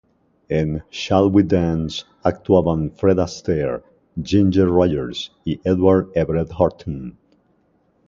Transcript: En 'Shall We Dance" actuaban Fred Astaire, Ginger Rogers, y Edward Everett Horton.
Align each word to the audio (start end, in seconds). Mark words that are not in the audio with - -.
En 0.49 0.81
'Shall 0.89 1.29
We 1.29 1.43
Dance" 1.43 2.05
actuaban 2.25 2.89
Fred 2.91 3.17
Astaire, 3.19 3.83
Ginger 4.19 4.67
Rogers, 4.67 5.29
y 5.45 5.59
Edward 5.63 6.09
Everett 6.15 6.53
Horton. 6.53 7.19